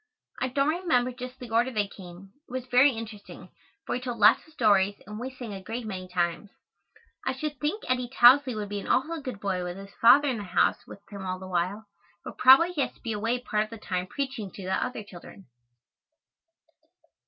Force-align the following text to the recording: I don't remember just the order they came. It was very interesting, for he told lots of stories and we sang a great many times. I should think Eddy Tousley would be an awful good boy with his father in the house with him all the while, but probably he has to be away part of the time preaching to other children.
I 0.41 0.47
don't 0.47 0.69
remember 0.81 1.11
just 1.11 1.37
the 1.37 1.51
order 1.51 1.69
they 1.69 1.87
came. 1.87 2.33
It 2.49 2.51
was 2.51 2.65
very 2.65 2.89
interesting, 2.91 3.49
for 3.85 3.93
he 3.93 4.01
told 4.01 4.17
lots 4.17 4.47
of 4.47 4.51
stories 4.53 4.99
and 5.05 5.19
we 5.19 5.29
sang 5.29 5.53
a 5.53 5.61
great 5.61 5.85
many 5.85 6.07
times. 6.07 6.49
I 7.23 7.33
should 7.33 7.59
think 7.59 7.83
Eddy 7.87 8.09
Tousley 8.11 8.55
would 8.55 8.67
be 8.69 8.79
an 8.79 8.87
awful 8.87 9.21
good 9.21 9.39
boy 9.39 9.63
with 9.63 9.77
his 9.77 9.93
father 10.01 10.27
in 10.27 10.37
the 10.39 10.43
house 10.43 10.87
with 10.87 11.01
him 11.11 11.23
all 11.23 11.37
the 11.37 11.47
while, 11.47 11.85
but 12.23 12.39
probably 12.39 12.71
he 12.71 12.81
has 12.81 12.93
to 12.95 13.01
be 13.01 13.11
away 13.13 13.41
part 13.41 13.63
of 13.65 13.69
the 13.69 13.77
time 13.77 14.07
preaching 14.07 14.49
to 14.53 14.65
other 14.65 15.03
children. 15.03 15.45